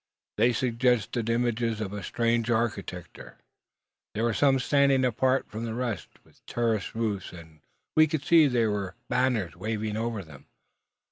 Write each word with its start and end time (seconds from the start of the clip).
They 0.37 0.51
suggested 0.51 1.29
images 1.29 1.79
of 1.79 1.93
a 1.93 2.01
strange 2.01 2.49
architecture. 2.49 3.37
There 4.15 4.23
were 4.23 4.33
some 4.33 4.57
standing 4.57 5.05
apart 5.05 5.47
from 5.51 5.63
the 5.63 5.75
rest, 5.75 6.07
with 6.23 6.43
terraced 6.47 6.95
roofs, 6.95 7.31
and 7.31 7.59
we 7.95 8.07
could 8.07 8.25
see 8.25 8.47
there 8.47 8.71
were 8.71 8.95
banners 9.09 9.55
waving 9.55 9.97
over 9.97 10.23
them. 10.23 10.47